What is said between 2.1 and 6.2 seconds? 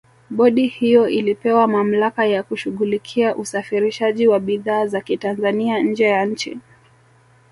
ya kushughulikia usafirishaji wa bidhaa za kitanzania nje